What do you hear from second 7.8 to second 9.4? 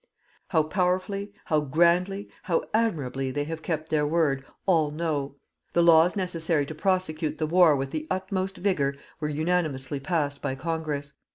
the utmost vigour were